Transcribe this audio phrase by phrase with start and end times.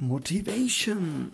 [0.00, 1.32] Motivation.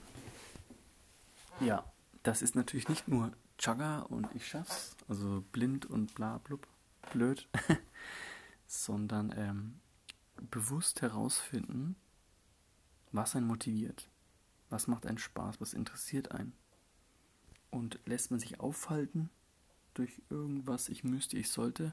[1.61, 1.85] Ja,
[2.23, 6.67] das ist natürlich nicht nur Chugga und ich schaff's, also blind und bla blub,
[7.13, 7.47] blöd,
[8.67, 9.81] sondern ähm,
[10.51, 11.95] bewusst herausfinden,
[13.13, 14.09] was einen motiviert,
[14.71, 16.55] was macht einen Spaß, was interessiert einen.
[17.71, 19.29] Und lässt man sich aufhalten
[19.93, 21.93] durch irgendwas, ich müsste, ich sollte,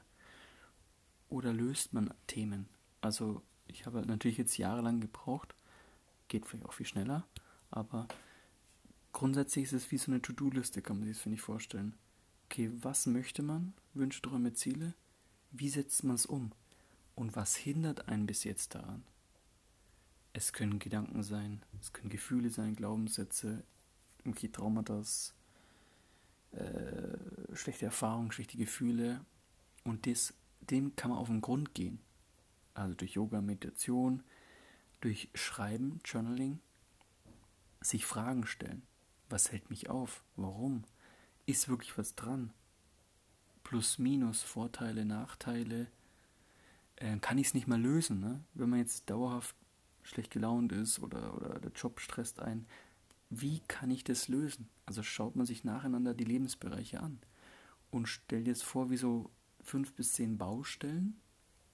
[1.28, 2.66] oder löst man Themen?
[3.02, 5.54] Also ich habe natürlich jetzt jahrelang gebraucht,
[6.32, 7.26] geht vielleicht auch viel schneller,
[7.70, 8.08] aber
[9.12, 11.94] grundsätzlich ist es wie so eine To-Do-Liste, kann man sich das, finde ich, vorstellen.
[12.46, 13.74] Okay, was möchte man?
[13.92, 14.94] Wünsche, Träume, Ziele?
[15.50, 16.52] Wie setzt man es um?
[17.14, 19.04] Und was hindert einen bis jetzt daran?
[20.32, 23.62] Es können Gedanken sein, es können Gefühle sein, Glaubenssätze,
[24.24, 25.02] irgendwie Traumata,
[26.52, 29.22] äh, schlechte Erfahrungen, schlechte Gefühle.
[29.84, 32.00] Und das, dem kann man auf den Grund gehen.
[32.72, 34.22] Also durch Yoga, Meditation,
[35.02, 36.60] durch Schreiben, Journaling,
[37.80, 38.82] sich Fragen stellen.
[39.28, 40.24] Was hält mich auf?
[40.36, 40.84] Warum?
[41.44, 42.52] Ist wirklich was dran?
[43.64, 45.88] Plus, Minus, Vorteile, Nachteile.
[46.96, 48.44] Äh, kann ich es nicht mal lösen, ne?
[48.54, 49.56] Wenn man jetzt dauerhaft
[50.02, 52.66] schlecht gelaunt ist oder, oder der Job stresst ein,
[53.30, 54.68] wie kann ich das lösen?
[54.86, 57.18] Also schaut man sich nacheinander die Lebensbereiche an
[57.90, 61.20] und stellt jetzt vor, wie so fünf bis zehn Baustellen,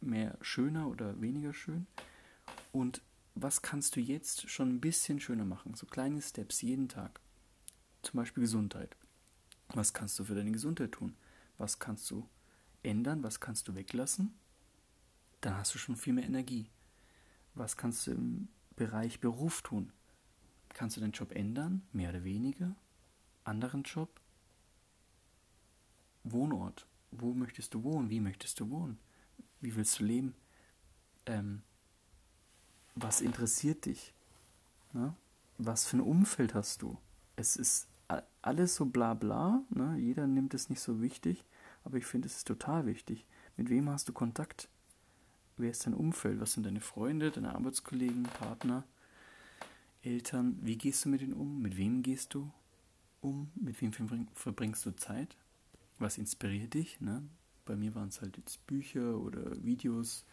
[0.01, 1.87] mehr schöner oder weniger schön.
[2.71, 3.03] Und
[3.43, 5.75] was kannst du jetzt schon ein bisschen schöner machen?
[5.75, 7.21] So kleine Steps jeden Tag.
[8.03, 8.97] Zum Beispiel Gesundheit.
[9.75, 11.17] Was kannst du für deine Gesundheit tun?
[11.59, 12.29] Was kannst du
[12.83, 13.23] ändern?
[13.23, 14.35] Was kannst du weglassen?
[15.41, 16.71] Dann hast du schon viel mehr Energie.
[17.55, 19.93] Was kannst du im Bereich Beruf tun?
[20.71, 21.83] Kannst du deinen Job ändern?
[21.93, 22.77] Mehr oder weniger?
[23.45, 24.21] Anderen Job?
[26.25, 26.87] Wohnort.
[27.11, 28.11] Wo möchtest du wohnen?
[28.11, 28.99] Wie möchtest du wohnen?
[29.61, 30.35] Wie willst du leben?
[31.27, 31.63] Ähm,
[33.09, 34.13] was interessiert dich?
[34.93, 35.15] Ne?
[35.57, 36.99] Was für ein Umfeld hast du?
[37.37, 37.89] Es ist
[38.43, 39.97] alles so bla bla, ne?
[39.99, 41.43] jeder nimmt es nicht so wichtig,
[41.85, 43.25] aber ich finde es ist total wichtig.
[43.57, 44.69] Mit wem hast du Kontakt?
[45.57, 46.39] Wer ist dein Umfeld?
[46.39, 48.85] Was sind deine Freunde, deine Arbeitskollegen, Partner,
[50.03, 50.59] Eltern?
[50.61, 51.63] Wie gehst du mit ihnen um?
[51.63, 52.51] Mit wem gehst du
[53.23, 53.51] um?
[53.55, 53.91] Mit wem
[54.35, 55.35] verbringst du Zeit?
[55.99, 57.01] Was inspiriert dich?
[57.01, 57.23] Ne?
[57.65, 60.27] Bei mir waren es halt jetzt Bücher oder Videos,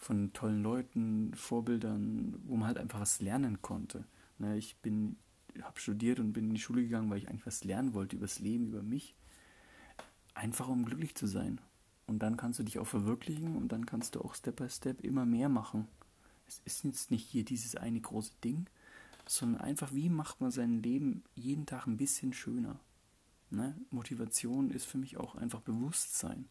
[0.00, 4.04] von tollen Leuten, Vorbildern, wo man halt einfach was lernen konnte.
[4.38, 5.16] Ne, ich bin,
[5.60, 8.24] habe studiert und bin in die Schule gegangen, weil ich eigentlich was lernen wollte über
[8.24, 9.14] das Leben, über mich.
[10.32, 11.60] Einfach um glücklich zu sein.
[12.06, 15.02] Und dann kannst du dich auch verwirklichen und dann kannst du auch Step by Step
[15.02, 15.86] immer mehr machen.
[16.48, 18.66] Es ist jetzt nicht hier dieses eine große Ding,
[19.26, 22.80] sondern einfach, wie macht man sein Leben jeden Tag ein bisschen schöner.
[23.50, 23.76] Ne?
[23.90, 26.48] Motivation ist für mich auch einfach Bewusstsein.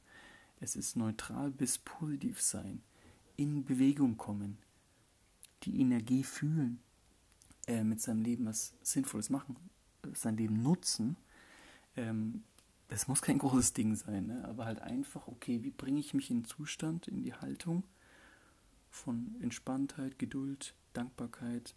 [0.60, 2.84] Es ist neutral bis positiv sein
[3.40, 4.58] in Bewegung kommen,
[5.64, 6.82] die Energie fühlen,
[7.68, 9.56] äh, mit seinem Leben was Sinnvolles machen,
[10.14, 11.16] sein Leben nutzen.
[11.96, 12.44] Ähm,
[12.90, 14.46] das muss kein großes Ding sein, ne?
[14.46, 17.84] aber halt einfach, okay, wie bringe ich mich in den Zustand, in die Haltung
[18.90, 21.76] von Entspanntheit, Geduld, Dankbarkeit,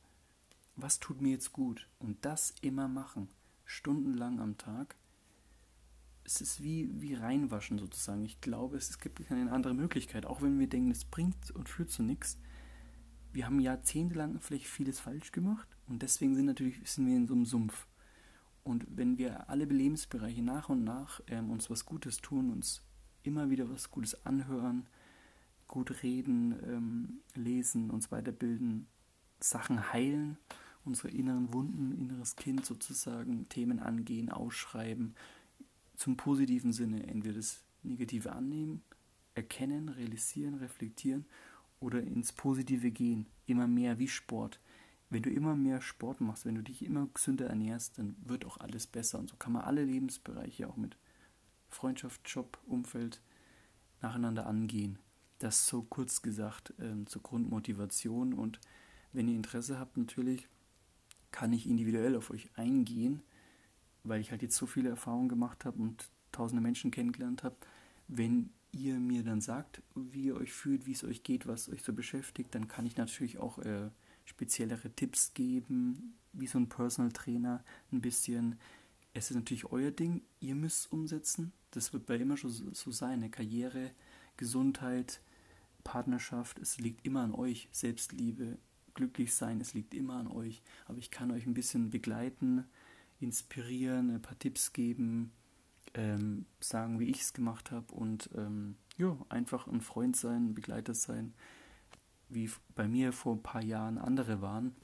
[0.74, 3.28] was tut mir jetzt gut und das immer machen,
[3.66, 4.96] stundenlang am Tag
[6.24, 8.24] es ist wie, wie reinwaschen sozusagen.
[8.24, 10.26] Ich glaube, es, gibt keine andere Möglichkeit.
[10.26, 12.38] Auch wenn wir denken, es bringt und führt zu nichts.
[13.32, 17.34] Wir haben jahrzehntelang vielleicht vieles falsch gemacht und deswegen sind, natürlich, sind wir in so
[17.34, 17.86] einem Sumpf.
[18.62, 22.82] Und wenn wir alle Lebensbereiche nach und nach ähm, uns was Gutes tun, uns
[23.22, 24.86] immer wieder was Gutes anhören,
[25.66, 28.86] gut reden, ähm, lesen, uns weiterbilden,
[29.40, 30.36] Sachen heilen,
[30.84, 35.14] unsere inneren Wunden, inneres Kind sozusagen, Themen angehen, ausschreiben,
[35.96, 38.82] zum positiven Sinne entweder das Negative annehmen,
[39.34, 41.26] erkennen, realisieren, reflektieren
[41.80, 43.26] oder ins Positive gehen.
[43.46, 44.60] Immer mehr wie Sport.
[45.10, 48.58] Wenn du immer mehr Sport machst, wenn du dich immer gesünder ernährst, dann wird auch
[48.58, 49.18] alles besser.
[49.18, 50.96] Und so kann man alle Lebensbereiche auch mit
[51.68, 53.20] Freundschaft, Job, Umfeld
[54.00, 54.98] nacheinander angehen.
[55.38, 58.32] Das so kurz gesagt ähm, zur Grundmotivation.
[58.32, 58.60] Und
[59.12, 60.48] wenn ihr Interesse habt, natürlich
[61.30, 63.22] kann ich individuell auf euch eingehen
[64.04, 67.56] weil ich halt jetzt so viele Erfahrungen gemacht habe und tausende Menschen kennengelernt habe,
[68.08, 71.82] wenn ihr mir dann sagt, wie ihr euch fühlt, wie es euch geht, was euch
[71.82, 73.90] so beschäftigt, dann kann ich natürlich auch äh,
[74.24, 77.62] speziellere Tipps geben, wie so ein Personal Trainer
[77.92, 78.58] ein bisschen.
[79.14, 81.52] Es ist natürlich euer Ding, ihr müsst es umsetzen.
[81.70, 83.14] Das wird bei immer schon so sein.
[83.14, 83.90] Eine Karriere,
[84.38, 85.20] Gesundheit,
[85.84, 87.68] Partnerschaft, es liegt immer an euch.
[87.72, 88.58] Selbstliebe,
[88.94, 90.62] glücklich sein, es liegt immer an euch.
[90.86, 92.64] Aber ich kann euch ein bisschen begleiten,
[93.22, 95.32] inspirieren, ein paar Tipps geben,
[95.94, 100.54] ähm, sagen, wie ich es gemacht habe und ähm, ja, einfach ein Freund sein, ein
[100.54, 101.34] Begleiter sein,
[102.28, 104.74] wie bei mir vor ein paar Jahren andere waren.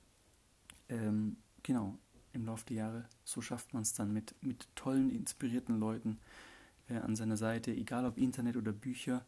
[0.88, 1.98] Ähm, genau,
[2.32, 6.18] im Laufe der Jahre, so schafft man es dann mit, mit tollen, inspirierten Leuten
[6.88, 9.24] äh, an seiner Seite, egal ob Internet oder Bücher.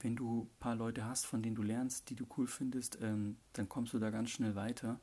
[0.00, 3.36] Wenn du ein paar Leute hast, von denen du lernst, die du cool findest, ähm,
[3.54, 5.00] dann kommst du da ganz schnell weiter.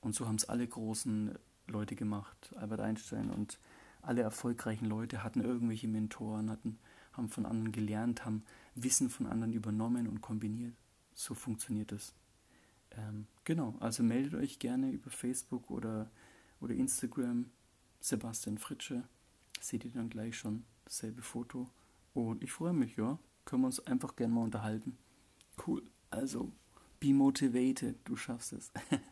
[0.00, 2.52] Und so haben es alle großen Leute gemacht.
[2.56, 3.58] Albert Einstein und
[4.02, 6.78] alle erfolgreichen Leute hatten irgendwelche Mentoren, hatten,
[7.12, 8.44] haben von anderen gelernt, haben
[8.74, 10.74] Wissen von anderen übernommen und kombiniert.
[11.14, 12.14] So funktioniert es.
[12.96, 16.10] Ähm, genau, also meldet euch gerne über Facebook oder,
[16.60, 17.50] oder Instagram.
[18.00, 19.04] Sebastian Fritsche.
[19.60, 21.70] Seht ihr dann gleich schon dasselbe Foto.
[22.14, 23.18] Und ich freue mich, ja.
[23.44, 24.98] Können wir uns einfach gerne mal unterhalten.
[25.66, 25.82] Cool.
[26.10, 26.52] Also,
[26.98, 27.96] be motivated.
[28.04, 28.72] Du schaffst es.